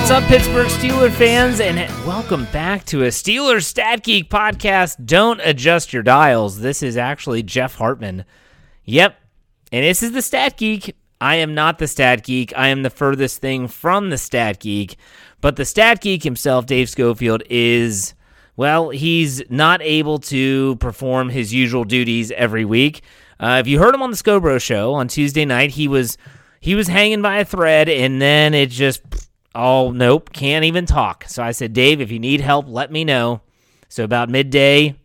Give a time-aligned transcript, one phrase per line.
[0.00, 5.04] What's up, Pittsburgh Steelers fans, and welcome back to a Steelers Stat Geek podcast.
[5.04, 6.60] Don't adjust your dials.
[6.60, 8.24] This is actually Jeff Hartman.
[8.86, 9.14] Yep,
[9.70, 10.96] and this is the Stat Geek.
[11.20, 12.52] I am not the Stat Geek.
[12.56, 14.96] I am the furthest thing from the Stat Geek.
[15.42, 18.14] But the Stat Geek himself, Dave Schofield, is,
[18.56, 23.02] well, he's not able to perform his usual duties every week.
[23.38, 26.16] Uh, if you heard him on the Scobro show on Tuesday night, he was
[26.60, 29.08] he was hanging by a thread, and then it just
[29.54, 31.24] oh nope, can't even talk.
[31.28, 33.40] So I said, Dave, if you need help, let me know.
[33.88, 34.96] So about midday,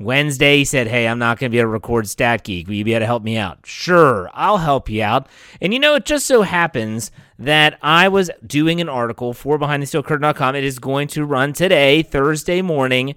[0.00, 2.66] Wednesday, he said, Hey, I'm not going to be able to record Stat Geek.
[2.66, 3.66] Will you be able to help me out?
[3.66, 5.28] Sure, I'll help you out.
[5.60, 10.56] And you know, it just so happens that I was doing an article for BehindTheSteelCurtain.com.
[10.56, 13.14] It is going to run today, Thursday morning,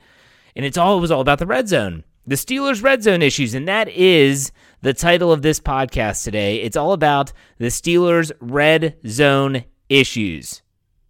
[0.56, 2.04] and it's all it was all about the red zone.
[2.28, 6.62] The Steelers red zone issues, and that is the title of this podcast today.
[6.62, 10.63] It's all about the Steelers red zone issues.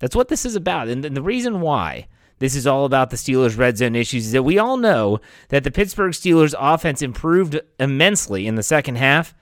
[0.04, 0.90] That's what this is about.
[0.90, 2.10] And the reason why
[2.40, 4.26] this is all about the Steelers' red zone issues.
[4.26, 8.98] Is that we all know that the Pittsburgh Steelers offense improved immensely in the second
[8.98, 9.34] half,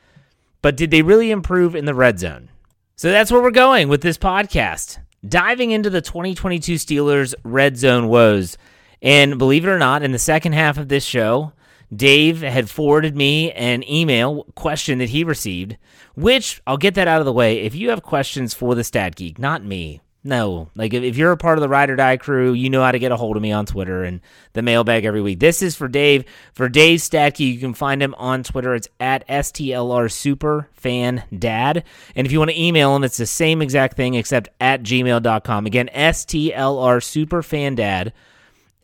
[0.62, 2.52] but did they really improve in the red zone?
[2.96, 8.08] So that's where we're going with this podcast, diving into the 2022 Steelers red zone
[8.08, 8.56] woes.
[9.02, 11.54] And believe it or not, in the second half of this show,
[11.92, 15.78] Dave had forwarded me an email question that he received,
[16.14, 17.62] which I'll get that out of the way.
[17.62, 21.32] If you have questions for the Stat Geek, not me, no, like if, if you're
[21.32, 23.38] a part of the Ride or Die crew, you know how to get a hold
[23.38, 24.22] of me on Twitter and
[24.54, 25.40] the mailbag every week.
[25.40, 26.26] This is for Dave.
[26.54, 28.76] For Dave Statke, you can find him on Twitter.
[28.76, 31.84] It's at STLR Super Fan Dad.
[32.16, 35.66] And if you want to email him, it's the same exact thing except at gmail.com.
[35.66, 38.14] Again, STLR Super Fan Dad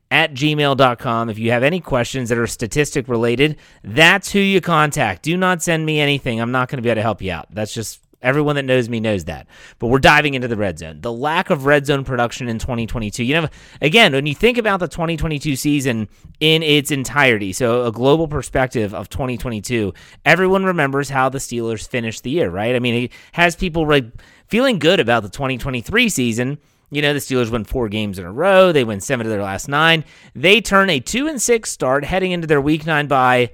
[0.10, 1.30] at gmail.com.
[1.30, 5.22] If you have any questions that are statistic related, that's who you contact.
[5.22, 6.40] Do not send me anything.
[6.40, 7.48] I'm not going to be able to help you out.
[7.52, 9.46] That's just Everyone that knows me knows that.
[9.78, 11.02] But we're diving into the red zone.
[11.02, 13.24] The lack of red zone production in 2022.
[13.24, 13.48] You know,
[13.80, 18.94] again, when you think about the 2022 season in its entirety, so a global perspective
[18.94, 19.94] of 2022,
[20.26, 22.76] everyone remembers how the Steelers finished the year, right?
[22.76, 24.06] I mean, it has people like
[24.48, 26.58] feeling good about the 2023 season.
[26.90, 28.72] You know, the Steelers win four games in a row.
[28.72, 30.06] They win seven of their last nine.
[30.34, 33.52] They turn a two and six start heading into their week nine bye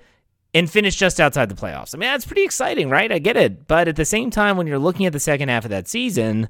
[0.53, 1.95] and finish just outside the playoffs.
[1.95, 3.11] I mean, that's pretty exciting, right?
[3.11, 3.67] I get it.
[3.67, 6.49] But at the same time, when you're looking at the second half of that season,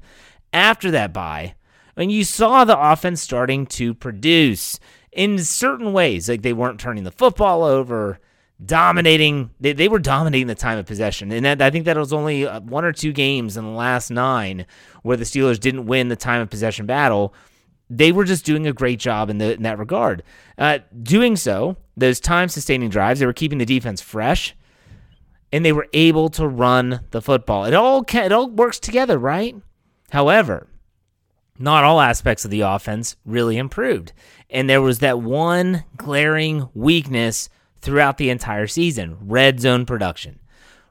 [0.52, 1.54] after that bye,
[1.96, 4.78] I mean, you saw the offense starting to produce
[5.12, 6.28] in certain ways.
[6.28, 8.18] Like they weren't turning the football over,
[8.64, 9.50] dominating.
[9.60, 11.32] They, they were dominating the time of possession.
[11.32, 14.10] And that, I think that was only uh, one or two games in the last
[14.10, 14.66] nine
[15.02, 17.34] where the Steelers didn't win the time of possession battle
[17.90, 20.22] they were just doing a great job in, the, in that regard.
[20.56, 24.54] Uh, doing so, those time sustaining drives, they were keeping the defense fresh,
[25.52, 27.64] and they were able to run the football.
[27.64, 29.54] It all it all works together, right?
[30.10, 30.66] However,
[31.58, 34.12] not all aspects of the offense really improved,
[34.50, 37.48] and there was that one glaring weakness
[37.80, 40.40] throughout the entire season: red zone production.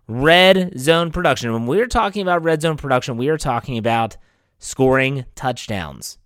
[0.08, 1.52] Red zone production.
[1.54, 4.18] When we're talking about red zone production, we are talking about
[4.60, 6.18] scoring touchdowns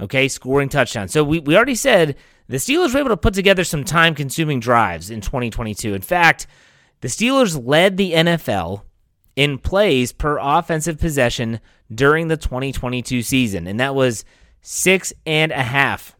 [0.00, 1.12] okay, scoring touchdowns.
[1.12, 2.16] So we, we already said
[2.48, 5.94] the Steelers were able to put together some time consuming drives in 2022.
[5.94, 6.46] In fact,
[7.00, 8.82] the Steelers led the NFL
[9.36, 11.60] in plays per offensive possession
[11.92, 14.24] during the 2022 season, and that was
[14.60, 16.16] six and a half.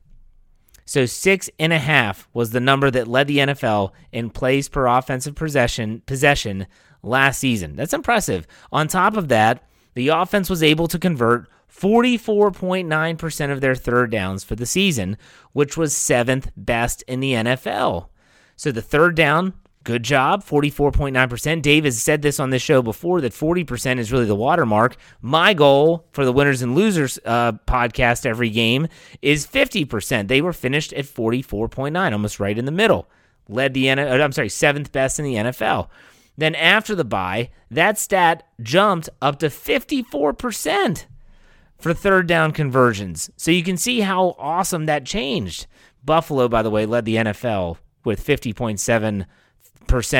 [0.86, 4.86] So six and a half was the number that led the NFL in plays per
[4.86, 6.66] offensive possession possession
[7.02, 7.76] last season.
[7.76, 8.46] That's impressive.
[8.70, 14.44] On top of that, the offense was able to convert 44.9% of their third downs
[14.44, 15.16] for the season,
[15.52, 18.08] which was seventh best in the NFL.
[18.56, 21.62] So the third down, good job, 44.9%.
[21.62, 24.96] Dave has said this on this show before that 40% is really the watermark.
[25.20, 28.86] My goal for the winners and losers uh, podcast every game
[29.20, 30.28] is 50%.
[30.28, 33.08] They were finished at 44.9, almost right in the middle.
[33.48, 35.88] Led the, I'm sorry, seventh best in the NFL.
[36.36, 41.04] Then after the bye, that stat jumped up to 54%
[41.78, 43.30] for third down conversions.
[43.36, 45.66] So you can see how awesome that changed.
[46.04, 49.26] Buffalo, by the way, led the NFL with 50.7%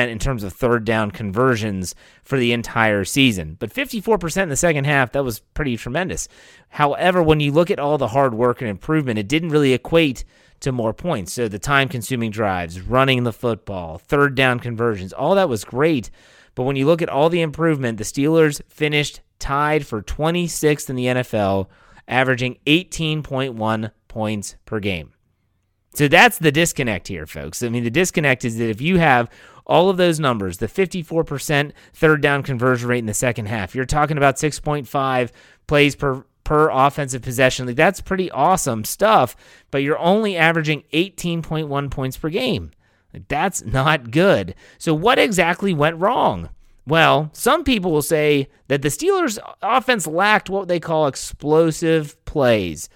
[0.09, 3.55] in terms of third down conversions for the entire season.
[3.59, 6.27] But 54% in the second half, that was pretty tremendous.
[6.69, 10.23] However, when you look at all the hard work and improvement, it didn't really equate
[10.61, 11.33] to more points.
[11.33, 16.09] So the time consuming drives, running the football, third down conversions, all that was great.
[16.55, 20.95] But when you look at all the improvement, the Steelers finished tied for 26th in
[20.95, 21.67] the NFL,
[22.07, 25.13] averaging 18.1 points per game.
[25.95, 27.63] So that's the disconnect here, folks.
[27.63, 29.29] I mean, the disconnect is that if you have
[29.65, 33.85] all of those numbers, the 54% third down conversion rate in the second half, you're
[33.85, 35.31] talking about 6.5
[35.67, 37.65] plays per per offensive possession.
[37.65, 39.35] Like that's pretty awesome stuff,
[39.71, 42.71] but you're only averaging 18.1 points per game.
[43.13, 44.55] Like that's not good.
[44.77, 46.49] So what exactly went wrong?
[46.87, 52.89] Well, some people will say that the Steelers offense lacked what they call explosive plays.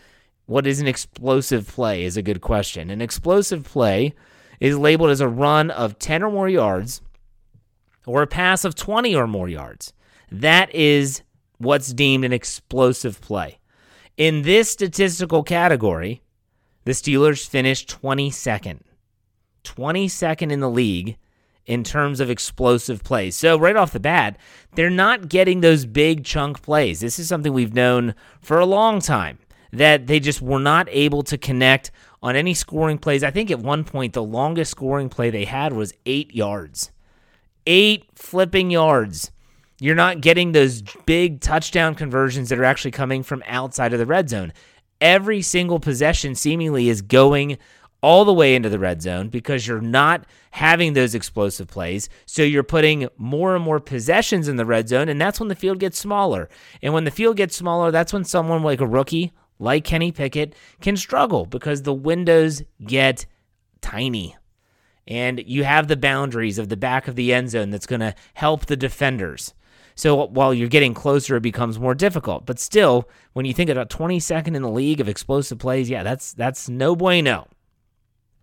[0.45, 2.89] What is an explosive play is a good question.
[2.89, 4.13] An explosive play
[4.59, 7.01] is labeled as a run of 10 or more yards
[8.06, 9.94] or a pass of 20 or more yards.
[10.31, 11.24] That is
[11.57, 13.59] what's deemed an explosive play.
[14.18, 16.21] In this statistical category,
[16.86, 18.81] the Steelers finished 22nd.
[19.63, 21.18] 22nd in the league
[21.66, 23.36] in terms of explosive plays.
[23.36, 24.38] So, right off the bat,
[24.76, 27.00] they're not getting those big chunk plays.
[27.00, 29.40] This is something we've known for a long time
[29.72, 31.92] that they just were not able to connect
[32.22, 33.24] on any scoring plays.
[33.24, 36.92] I think at one point, the longest scoring play they had was eight yards.
[37.68, 39.32] Eight flipping yards.
[39.80, 44.06] You're not getting those big touchdown conversions that are actually coming from outside of the
[44.06, 44.52] red zone.
[45.00, 47.58] Every single possession seemingly is going
[48.01, 52.10] all the way into the red zone because you're not having those explosive plays.
[52.25, 55.56] So you're putting more and more possessions in the red zone, and that's when the
[55.56, 56.50] field gets smaller.
[56.81, 60.56] And when the field gets smaller, that's when someone like a rookie, like Kenny Pickett,
[60.81, 63.25] can struggle because the windows get
[63.81, 64.36] tiny.
[65.07, 68.13] And you have the boundaries of the back of the end zone that's going to
[68.36, 69.54] help the defenders.
[69.96, 72.46] So while you're getting closer, it becomes more difficult.
[72.46, 76.31] But still, when you think about 22nd in the league of explosive plays, yeah, that's
[76.31, 77.48] that's no bueno.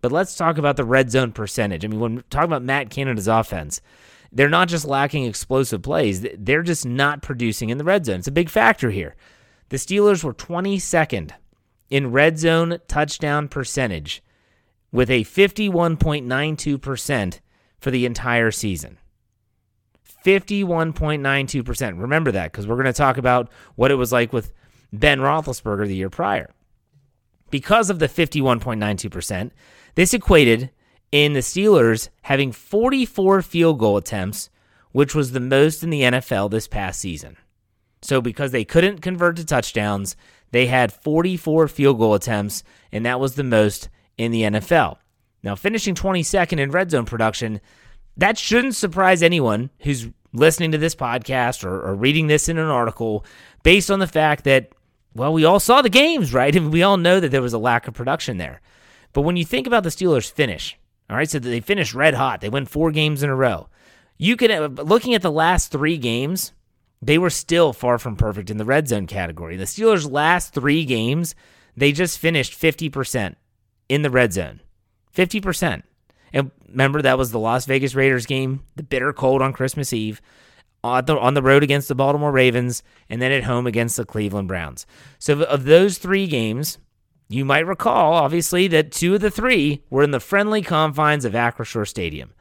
[0.01, 1.83] But let's talk about the red zone percentage.
[1.83, 3.81] I mean, when talking about Matt Canada's offense,
[4.31, 8.19] they're not just lacking explosive plays, they're just not producing in the red zone.
[8.19, 9.15] It's a big factor here.
[9.69, 11.31] The Steelers were 22nd
[11.89, 14.21] in red zone touchdown percentage
[14.91, 17.39] with a 51.92%
[17.79, 18.97] for the entire season.
[20.25, 22.01] 51.92%.
[22.01, 24.51] Remember that because we're going to talk about what it was like with
[24.91, 26.49] Ben Roethlisberger the year prior.
[27.49, 29.51] Because of the 51.92%,
[29.97, 30.69] this equated
[31.11, 34.51] in the Steelers having 44 field goal attempts,
[34.91, 37.35] which was the most in the NFL this past season.
[38.03, 40.15] So, because they couldn't convert to touchdowns,
[40.51, 43.89] they had 44 field goal attempts, and that was the most
[44.19, 44.97] in the NFL.
[45.41, 47.59] Now, finishing 22nd in red zone production,
[48.17, 52.67] that shouldn't surprise anyone who's listening to this podcast or, or, reading this in an
[52.67, 53.25] article
[53.63, 54.69] based on the fact that,
[55.15, 56.55] well, we all saw the games, right?
[56.55, 58.61] And we all know that there was a lack of production there.
[59.17, 60.77] But when you think about the Steelers' finish,
[61.09, 63.67] all right, so they finished red hot, they win four games in a row.
[64.19, 66.51] You could, uh, looking at the last three games,
[67.01, 69.57] they were still far from perfect in the red zone category.
[69.57, 71.33] The Steelers' last three games,
[71.75, 73.33] they just finished 50%
[73.89, 74.61] in the red zone.
[75.15, 75.81] 50%.
[76.31, 80.21] And remember, that was the Las Vegas Raiders game, the bitter cold on Christmas Eve,
[80.83, 84.05] on the, on the road against the Baltimore Ravens, and then at home against the
[84.05, 84.85] Cleveland Browns.
[85.17, 86.77] So, of those three games,
[87.29, 91.33] you might recall, obviously, that two of the three were in the friendly confines of
[91.33, 92.31] Acrisure Stadium.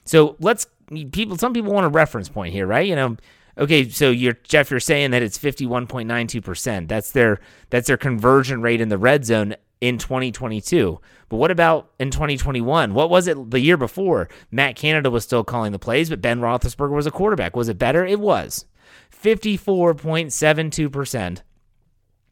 [0.05, 0.65] So let's
[1.11, 2.87] people some people want a reference point here, right?
[2.87, 3.17] You know,
[3.57, 6.87] okay, so you're Jeff, you're saying that it's 51.92%.
[6.87, 11.01] That's their that's their conversion rate in the red zone in 2022.
[11.29, 12.93] But what about in 2021?
[12.93, 14.29] What was it the year before?
[14.51, 17.55] Matt Canada was still calling the plays, but Ben Roethlisberger was a quarterback.
[17.55, 18.05] Was it better?
[18.05, 18.65] It was.
[19.11, 21.41] 54.72%.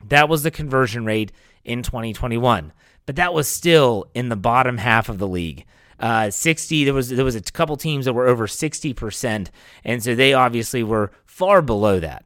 [0.05, 1.31] That was the conversion rate
[1.63, 2.73] in 2021.
[3.05, 5.65] But that was still in the bottom half of the league.
[5.99, 9.47] Uh, 60 there was there was a couple teams that were over 60%
[9.83, 12.23] and so they obviously were far below that.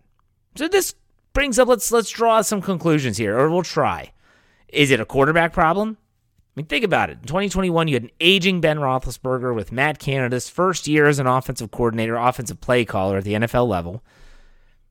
[0.55, 0.93] So this
[1.31, 4.11] brings up let's let's draw some conclusions here or we'll try.
[4.71, 5.97] Is it a quarterback problem?
[5.99, 7.19] I mean, think about it.
[7.21, 11.27] In 2021, you had an aging Ben Roethlisberger with Matt Canada's first year as an
[11.27, 14.03] offensive coordinator, offensive play caller at the NFL level.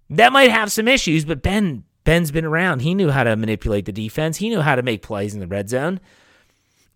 [0.09, 2.81] That might have some issues, but Ben Ben's been around.
[2.81, 4.39] He knew how to manipulate the defense.
[4.39, 6.01] He knew how to make plays in the red zone.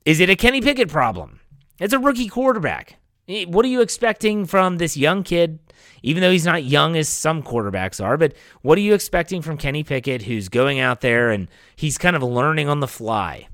[0.04, 1.40] Is it a Kenny Pickett problem?
[1.78, 2.96] It's a rookie quarterback.
[3.28, 5.58] Eh, what are you expecting from this young kid?
[6.02, 9.56] Even though he's not young as some quarterbacks are, but what are you expecting from
[9.56, 13.48] Kenny Pickett, who's going out there and he's kind of learning on the fly?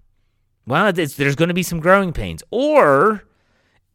[0.67, 2.43] Well, there's going to be some growing pains.
[2.51, 3.25] Or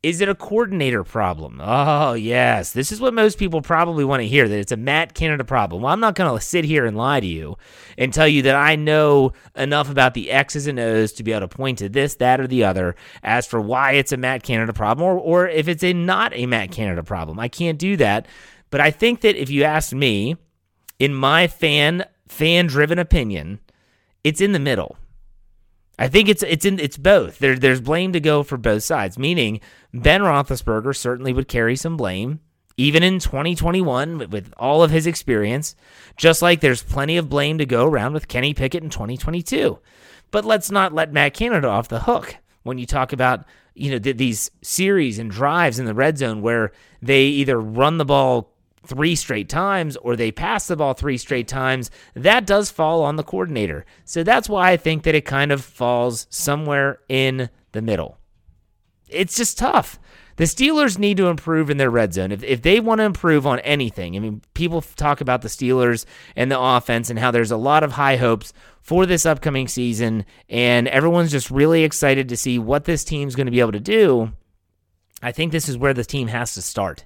[0.05, 1.59] is it a coordinator problem?
[1.59, 2.73] Oh, yes.
[2.73, 5.81] This is what most people probably want to hear that it's a Matt Canada problem.
[5.81, 7.57] Well, I'm not going to sit here and lie to you
[7.97, 11.47] and tell you that I know enough about the X's and O's to be able
[11.47, 14.73] to point to this, that, or the other as for why it's a Matt Canada
[14.73, 17.39] problem or, or if it's a not a Matt Canada problem.
[17.39, 18.27] I can't do that.
[18.69, 20.37] But I think that if you ask me,
[20.99, 23.59] in my fan fan driven opinion,
[24.23, 24.97] it's in the middle.
[25.97, 27.39] I think it's it's in it's both.
[27.39, 29.17] There, there's blame to go for both sides.
[29.17, 29.61] Meaning
[29.93, 32.41] Ben Roethlisberger certainly would carry some blame,
[32.77, 35.75] even in 2021 with, with all of his experience.
[36.17, 39.79] Just like there's plenty of blame to go around with Kenny Pickett in 2022.
[40.31, 43.99] But let's not let Matt Canada off the hook when you talk about you know
[43.99, 46.71] th- these series and drives in the red zone where
[47.01, 48.54] they either run the ball
[48.87, 53.15] three straight times or they pass the ball three straight times, that does fall on
[53.15, 53.85] the coordinator.
[54.03, 58.17] So that's why I think that it kind of falls somewhere in the middle.
[59.09, 59.99] It's just tough.
[60.37, 62.31] The Steelers need to improve in their red zone.
[62.31, 66.05] If, if they want to improve on anything, I mean, people talk about the Steelers
[66.35, 68.51] and the offense and how there's a lot of high hopes
[68.81, 73.47] for this upcoming season, and everyone's just really excited to see what this team's going
[73.47, 74.33] to be able to do.
[75.23, 77.05] I think this is where the team has to start.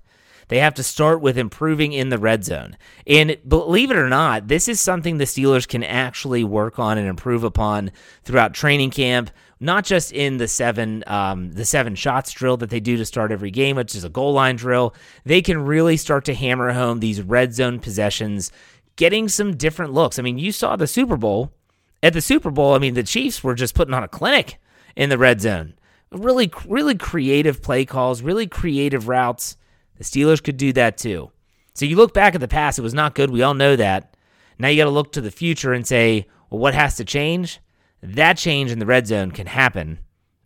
[0.50, 2.76] They have to start with improving in the red zone.
[3.08, 7.08] And believe it or not, this is something the Steelers can actually work on and
[7.08, 7.92] improve upon
[8.24, 9.32] throughout training camp.
[9.60, 13.32] Not just in the seven um, the seven shots drill that they do to start
[13.32, 14.96] every game, which is a goal line drill.
[15.24, 18.52] They can really start to hammer home these red zone possessions,
[18.96, 20.18] getting some different looks.
[20.18, 21.54] I mean, you saw the Super Bowl.
[22.02, 24.58] At the Super Bowl, I mean, the Chiefs were just putting on a clinic
[24.96, 25.74] in the red zone.
[26.12, 29.58] Really, really creative play calls, really creative routes.
[30.00, 31.32] The Steelers could do that too.
[31.76, 33.30] So you look back at the past, it was not good.
[33.30, 34.16] We all know that.
[34.58, 37.60] Now you got to look to the future and say, well, what has to change?
[38.02, 40.00] That change in the red zone can happen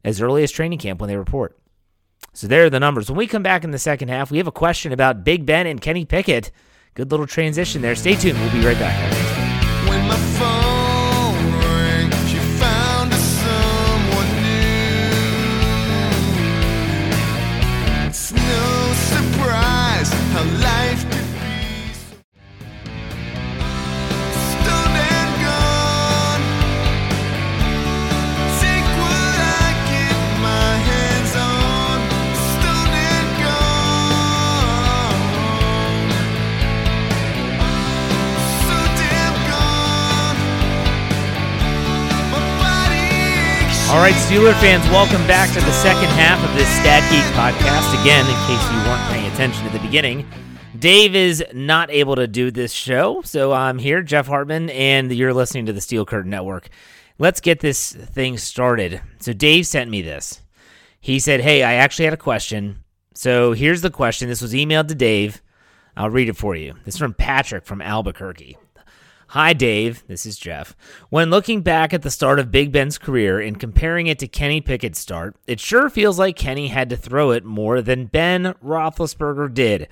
[0.04, 1.58] as early as training camp when they report.
[2.34, 3.10] So there are the numbers.
[3.10, 5.68] When we come back in the second half, we have a question about Big Ben
[5.68, 6.52] and Kenny Pickett.
[6.96, 7.96] Good little transition there.
[7.96, 8.40] Stay tuned.
[8.40, 10.73] We'll be right back.
[44.04, 48.02] Right, Steeler fans, welcome back to the second half of this Stat Geek podcast.
[48.02, 50.28] Again, in case you weren't paying attention at the beginning,
[50.78, 55.34] Dave is not able to do this show, so I'm here, Jeff Hartman, and you're
[55.34, 56.68] listening to the Steel Curtain Network.
[57.18, 59.02] Let's get this thing started.
[59.20, 60.42] So, Dave sent me this.
[61.00, 62.84] He said, Hey, I actually had a question.
[63.14, 64.28] So, here's the question.
[64.28, 65.42] This was emailed to Dave.
[65.96, 66.74] I'll read it for you.
[66.84, 68.58] This is from Patrick from Albuquerque.
[69.34, 70.04] Hi, Dave.
[70.06, 70.76] This is Jeff.
[71.10, 74.62] When looking back at the start of Big Ben's career and comparing it to Kenny
[74.62, 79.52] Pickett's start, it sure feels like Kenny had to throw it more than Ben Roethlisberger
[79.52, 79.88] did.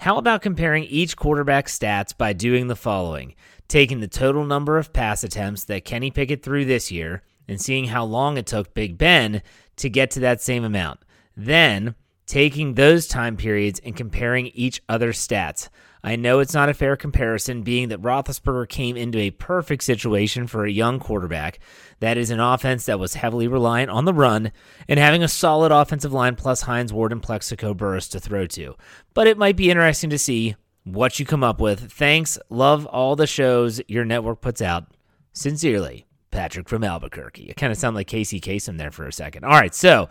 [0.00, 3.34] How about comparing each quarterback's stats by doing the following
[3.68, 7.88] taking the total number of pass attempts that Kenny Pickett threw this year and seeing
[7.88, 9.42] how long it took Big Ben
[9.76, 11.00] to get to that same amount.
[11.36, 15.68] Then taking those time periods and comparing each other's stats.
[16.04, 20.48] I know it's not a fair comparison, being that Roethlisberger came into a perfect situation
[20.48, 21.60] for a young quarterback.
[22.00, 24.50] That is an offense that was heavily reliant on the run
[24.88, 28.74] and having a solid offensive line plus Hines Ward and Plaxico Burress to throw to.
[29.14, 31.92] But it might be interesting to see what you come up with.
[31.92, 32.36] Thanks.
[32.50, 34.86] Love all the shows your network puts out.
[35.32, 37.48] Sincerely, Patrick from Albuquerque.
[37.48, 39.44] It kind of sounded like Casey Kasem there for a second.
[39.44, 40.08] All right, so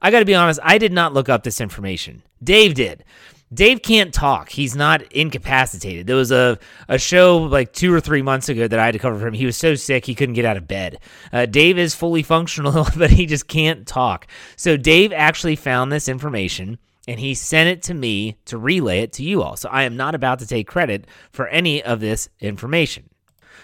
[0.00, 2.22] I got to be honest, I did not look up this information.
[2.42, 3.04] Dave did.
[3.54, 4.50] Dave can't talk.
[4.50, 6.06] He's not incapacitated.
[6.06, 6.58] There was a,
[6.88, 9.34] a show like two or three months ago that I had to cover for him.
[9.34, 10.98] He was so sick he couldn't get out of bed.
[11.32, 14.26] Uh, Dave is fully functional, but he just can't talk.
[14.56, 19.12] So Dave actually found this information and he sent it to me to relay it
[19.14, 19.56] to you all.
[19.56, 23.08] So I am not about to take credit for any of this information.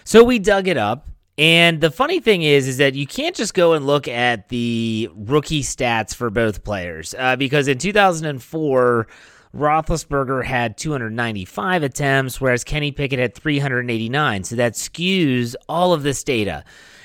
[0.03, 1.07] So we dug it up.
[1.37, 5.09] And the funny thing is, is that you can't just go and look at the
[5.15, 9.07] rookie stats for both players uh, because in 2004,
[9.55, 14.43] Roethlisberger had 295 attempts, whereas Kenny Pickett had 389.
[14.45, 16.63] So that skews all of this data.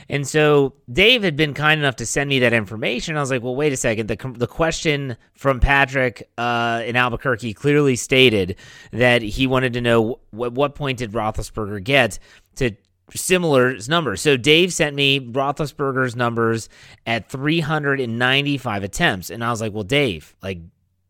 [0.08, 3.16] And so Dave had been kind enough to send me that information.
[3.16, 4.06] I was like, well, wait a second.
[4.06, 8.56] The, the question from Patrick uh, in Albuquerque clearly stated
[8.92, 12.20] that he wanted to know what, what point did Roethlisberger get
[12.56, 12.76] to
[13.14, 14.20] similar numbers.
[14.20, 16.68] So Dave sent me Roethlisberger's numbers
[17.04, 19.30] at 395 attempts.
[19.30, 20.58] And I was like, well, Dave, like,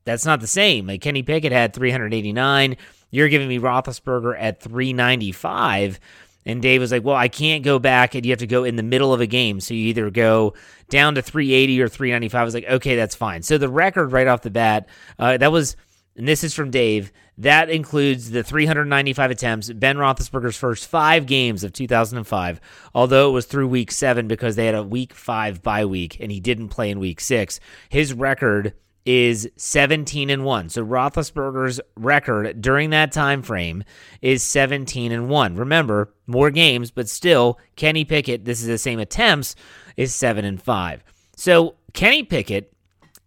[0.07, 0.87] that's not the same.
[0.87, 2.77] Like Kenny Pickett had 389.
[3.11, 6.01] You're giving me Roethlisberger at 395.
[6.47, 8.77] And Dave was like, well, I can't go back and you have to go in
[8.77, 9.59] the middle of a game.
[9.61, 10.55] So you either go
[10.89, 12.41] down to 380 or 395.
[12.41, 13.43] I was like, okay, that's fine.
[13.43, 15.77] So the record right off the bat, uh, that was,
[16.17, 21.65] and this is from Dave, that includes the 395 attempts, Ben Roethlisberger's first five games
[21.65, 22.61] of 2005,
[22.95, 26.31] although it was through week seven because they had a week five bye week and
[26.31, 27.59] he didn't play in week six.
[27.89, 28.73] His record
[29.07, 30.69] is 17 and 1.
[30.69, 33.85] So Roethlisberger's record during that time frame
[34.21, 35.57] is 17 and 1.
[35.57, 39.55] Remember, more games, but still Kenny Pickett, this is the same attempts,
[39.97, 41.05] is 7 and 5.
[41.37, 42.73] So Kenny Pickett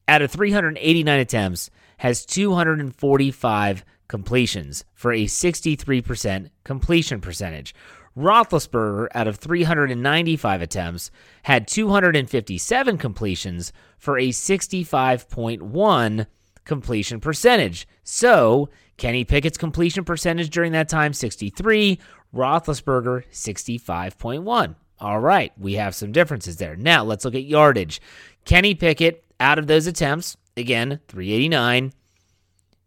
[0.08, 7.74] out of 389 attempts has 245 completions for a 63% completion percentage.
[8.20, 11.10] Roethlisberger, out of 395 attempts,
[11.44, 16.28] had 257 completions for a 65.1
[16.66, 17.88] completion percentage.
[18.04, 21.98] So, Kenny Pickett's completion percentage during that time 63,
[22.36, 24.76] Roethlisberger 65.1.
[25.00, 26.76] All right, we have some differences there.
[26.76, 28.02] Now, let's look at yardage.
[28.44, 31.94] Kenny Pickett, out of those attempts, again, 389,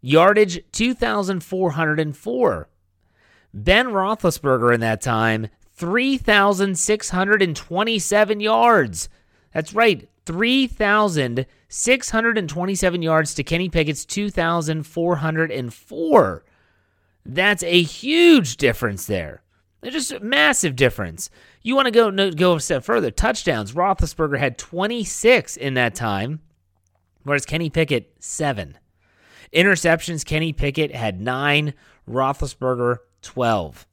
[0.03, 2.69] yardage 2,404.
[3.55, 9.09] Ben Roethlisberger in that time, 3,627 yards.
[9.53, 16.45] That's right, 3,627 yards to Kenny Pickett's 2,404.
[17.25, 19.43] That's a huge difference there.
[19.85, 21.31] Just a massive difference.
[21.63, 23.11] You want to go no, go a step further.
[23.11, 23.73] Touchdowns.
[23.73, 26.39] Roethlisberger had 26 in that time,
[27.25, 28.79] whereas Kenny Pickett, seven.
[29.53, 31.75] Interceptions, Kenny Pickett had nine.
[32.09, 33.87] Roethlisberger, 12.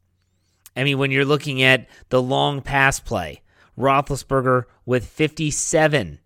[0.76, 3.42] I mean, when you're looking at the long pass play,
[3.78, 6.20] Roethlisberger with 57.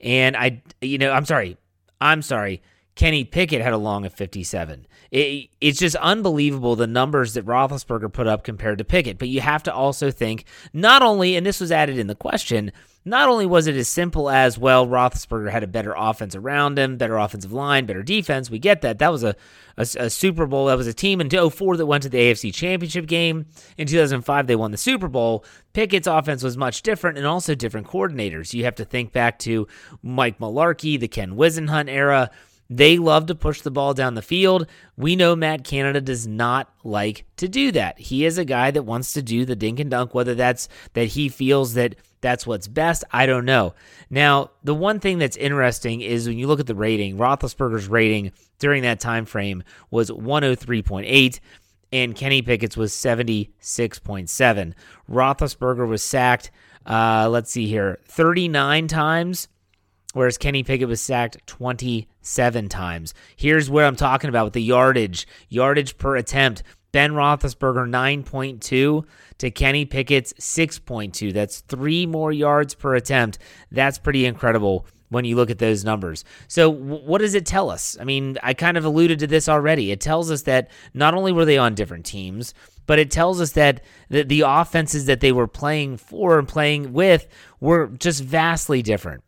[0.00, 1.56] And I, you know, I'm sorry.
[2.00, 2.62] I'm sorry.
[2.94, 4.86] Kenny Pickett had a long of 57.
[5.10, 9.18] It, it's just unbelievable the numbers that Roethlisberger put up compared to Pickett.
[9.18, 12.72] But you have to also think not only, and this was added in the question,
[13.04, 16.98] not only was it as simple as, well, Roethlisberger had a better offense around him,
[16.98, 18.50] better offensive line, better defense.
[18.50, 18.98] We get that.
[18.98, 19.34] That was a,
[19.78, 20.66] a, a Super Bowl.
[20.66, 23.46] That was a team in 04 that went to the AFC Championship game.
[23.78, 25.46] In 2005, they won the Super Bowl.
[25.72, 28.52] Pickett's offense was much different and also different coordinators.
[28.52, 29.66] You have to think back to
[30.02, 32.30] Mike Mularkey, the Ken Whisenhunt era.
[32.72, 34.68] They love to push the ball down the field.
[34.96, 37.98] We know Matt Canada does not like to do that.
[37.98, 41.06] He is a guy that wants to do the dink and dunk, whether that's that
[41.06, 43.02] he feels that that's what's best.
[43.10, 43.74] I don't know.
[44.08, 48.30] Now, the one thing that's interesting is when you look at the rating, Roethlisberger's rating
[48.60, 51.40] during that time frame was 103.8
[51.92, 54.74] and Kenny Pickett's was 76.7.
[55.10, 56.50] Roethlisberger was sacked,
[56.86, 59.48] uh, let's see here, 39 times,
[60.12, 63.14] whereas Kenny Pickett was sacked 27 times.
[63.36, 66.62] Here's what I'm talking about with the yardage yardage per attempt.
[66.92, 69.04] Ben Roethlisberger 9.2
[69.38, 71.32] to Kenny Pickett's 6.2.
[71.32, 73.38] That's three more yards per attempt.
[73.70, 76.24] That's pretty incredible when you look at those numbers.
[76.48, 77.96] So, what does it tell us?
[78.00, 79.92] I mean, I kind of alluded to this already.
[79.92, 82.54] It tells us that not only were they on different teams,
[82.86, 86.92] but it tells us that the, the offenses that they were playing for and playing
[86.92, 87.28] with
[87.60, 89.22] were just vastly different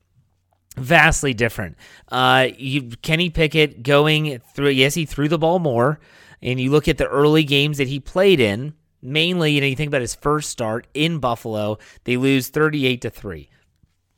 [0.76, 1.76] vastly different.
[2.10, 6.00] Uh, you, Kenny Pickett going through, yes, he threw the ball more,
[6.40, 9.76] and you look at the early games that he played in, mainly, you know, you
[9.76, 13.48] think about his first start in Buffalo, they lose 38 to 3.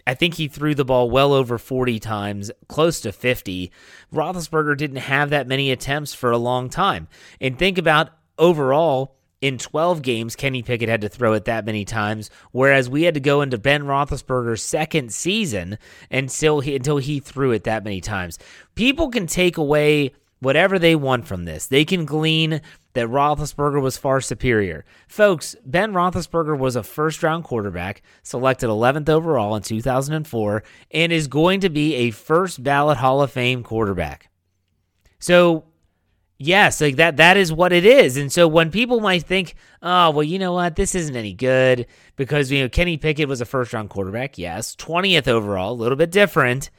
[0.07, 3.73] I think he threw the ball well over 40 times, close to 50.
[4.13, 7.09] Roethlisberger didn't have that many attempts for a long time.
[7.41, 11.85] And think about overall, in 12 games, Kenny Pickett had to throw it that many
[11.85, 15.77] times, whereas we had to go into Ben Roethlisberger's second season
[16.11, 18.39] until he, until he threw it that many times.
[18.75, 21.67] People can take away whatever they want from this.
[21.67, 22.63] They can glean
[22.95, 24.87] that Roethlisberger was far superior.
[25.09, 31.29] Folks, Ben Roethlisberger was a first round quarterback, selected 11th overall in 2004, and is
[31.29, 34.31] going to be a first ballot Hall of Fame quarterback.
[35.19, 35.67] So,
[36.39, 38.17] yes, like that that is what it is.
[38.17, 40.77] And so when people might think, "Oh, well, you know what?
[40.77, 44.75] This isn't any good because you know Kenny Pickett was a first round quarterback." Yes,
[44.77, 46.71] 20th overall, a little bit different.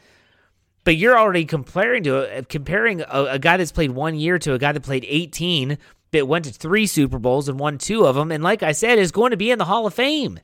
[0.84, 4.60] But you're already comparing to comparing a, a guy that's played one year to a
[4.60, 5.78] guy that played 18
[6.12, 9.00] that went to three Super Bowls and won two of them, and like I said,
[9.00, 10.40] is going to be in the Hall of Fame.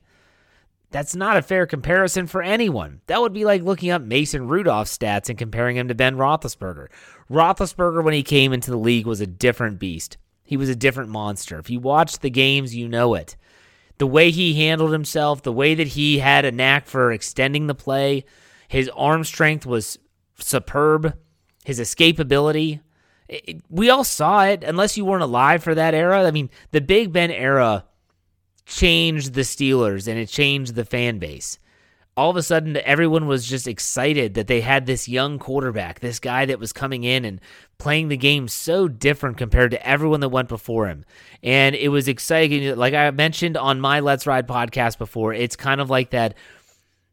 [0.92, 3.00] That's not a fair comparison for anyone.
[3.06, 6.88] That would be like looking up Mason Rudolph's stats and comparing him to Ben Roethlisberger.
[7.30, 10.18] Roethlisberger, when he came into the league, was a different beast.
[10.44, 11.58] He was a different monster.
[11.58, 13.36] If you watch the games, you know it.
[13.96, 17.74] The way he handled himself, the way that he had a knack for extending the
[17.74, 18.24] play,
[18.68, 19.98] his arm strength was
[20.38, 21.16] superb.
[21.64, 22.80] His escapability,
[23.28, 26.26] it, we all saw it, unless you weren't alive for that era.
[26.26, 27.84] I mean, the Big Ben era
[28.66, 31.58] changed the Steelers and it changed the fan base.
[32.14, 36.18] All of a sudden, everyone was just excited that they had this young quarterback, this
[36.18, 37.40] guy that was coming in and
[37.78, 41.06] playing the game so different compared to everyone that went before him.
[41.42, 42.76] And it was exciting.
[42.76, 46.34] Like I mentioned on my Let's Ride podcast before, it's kind of like that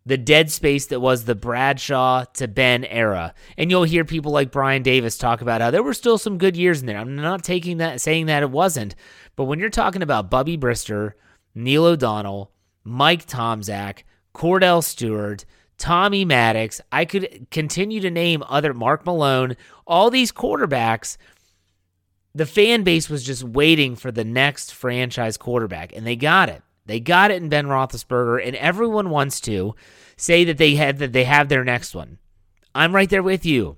[0.06, 3.34] the dead space that was the Bradshaw to Ben era.
[3.58, 6.58] And you'll hear people like Brian Davis talk about how there were still some good
[6.58, 6.98] years in there.
[6.98, 8.96] I'm not taking that saying that it wasn't,
[9.36, 11.14] but when you're talking about Bubby Brister,
[11.64, 12.52] Neil O'Donnell,
[12.84, 15.46] Mike Tomczak, Kordell Stewart,
[15.78, 19.56] Tommy Maddox, I could continue to name other Mark Malone,
[19.88, 21.18] all these quarterbacks.
[22.36, 26.62] The fan base was just waiting for the next franchise quarterback, and they got it.
[26.86, 29.76] They got it in Ben Roethlisberger, and everyone wants to
[30.18, 32.18] say that they had that they have their next one.
[32.74, 33.78] I'm right there with you.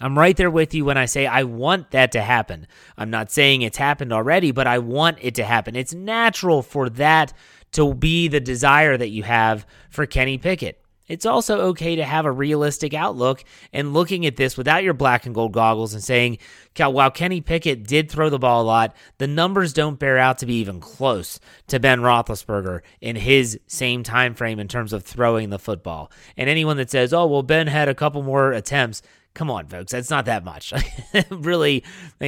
[0.00, 2.66] I'm right there with you when I say I want that to happen.
[2.96, 5.76] I'm not saying it's happened already, but I want it to happen.
[5.76, 7.32] It's natural for that
[7.72, 10.80] to be the desire that you have for Kenny Pickett.
[11.06, 15.26] It's also okay to have a realistic outlook and looking at this without your black
[15.26, 16.38] and gold goggles and saying,
[16.78, 20.46] while Kenny Pickett did throw the ball a lot, the numbers don't bear out to
[20.46, 25.50] be even close to Ben Roethlisberger in his same time frame in terms of throwing
[25.50, 26.10] the football.
[26.38, 29.02] And anyone that says, "Oh, well, Ben had a couple more attempts,"
[29.34, 30.72] come on, folks, that's not that much.
[31.30, 31.84] really,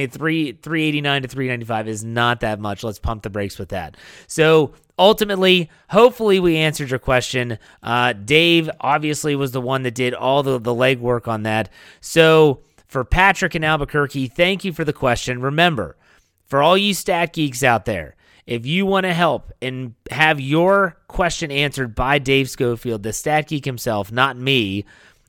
[0.09, 2.83] three three eighty nine to three ninety five is not that much.
[2.83, 3.97] Let's pump the brakes with that.
[4.27, 7.57] So ultimately, hopefully, we answered your question.
[7.81, 11.69] Uh, Dave obviously was the one that did all the the legwork on that.
[12.01, 15.41] So for Patrick in Albuquerque, thank you for the question.
[15.41, 15.97] Remember,
[16.45, 18.15] for all you stat geeks out there.
[18.45, 23.49] If you want to help and have your question answered by Dave Schofield, the stat
[23.49, 24.85] geek himself, not me,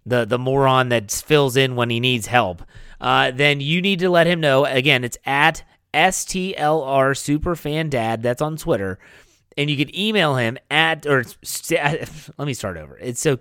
[0.08, 2.62] the the moron that fills in when he needs help,
[3.00, 4.64] uh, then you need to let him know.
[4.64, 5.62] Again, it's at
[5.94, 8.22] STLR Superfan Dad.
[8.22, 8.98] That's on Twitter,
[9.56, 11.24] and you can email him at or
[11.70, 12.96] let me start over.
[12.98, 13.38] It's so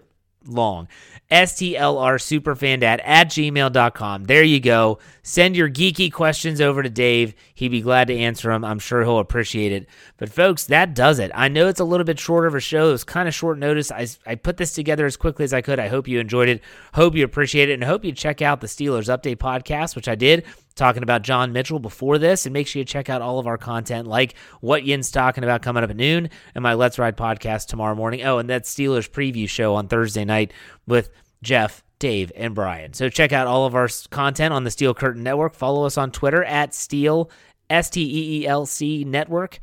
[0.47, 0.87] long.
[1.29, 4.23] STLR superfandad at gmail.com.
[4.25, 4.99] There you go.
[5.23, 7.33] Send your geeky questions over to Dave.
[7.53, 8.63] He'd be glad to answer them.
[8.63, 9.87] I'm sure he'll appreciate it.
[10.17, 11.31] But, folks, that does it.
[11.35, 12.89] I know it's a little bit shorter of a show.
[12.89, 13.91] It was kind of short notice.
[13.91, 15.79] I, I put this together as quickly as I could.
[15.79, 16.61] I hope you enjoyed it.
[16.93, 17.73] Hope you appreciate it.
[17.73, 20.45] And hope you check out the Steelers Update podcast, which I did
[20.77, 22.45] talking about John Mitchell before this.
[22.45, 25.61] And make sure you check out all of our content, like what Yin's talking about
[25.61, 28.23] coming up at noon and my Let's Ride podcast tomorrow morning.
[28.23, 30.53] Oh, and that Steelers preview show on Thursday night
[30.85, 31.09] with
[31.43, 32.93] Jeff, Dave, and Brian.
[32.93, 35.53] So check out all of our content on the Steel Curtain Network.
[35.53, 37.29] Follow us on Twitter at Steel,
[37.69, 39.59] S T E E L C Network.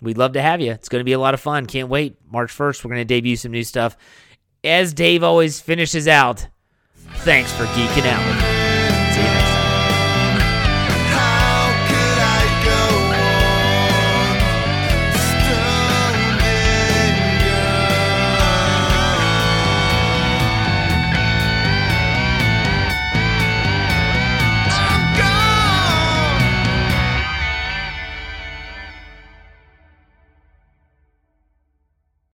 [0.00, 0.72] We'd love to have you.
[0.72, 1.66] It's going to be a lot of fun.
[1.66, 2.16] Can't wait.
[2.30, 3.96] March 1st, we're going to debut some new stuff.
[4.62, 6.46] As Dave always finishes out,
[7.18, 8.55] thanks for geeking out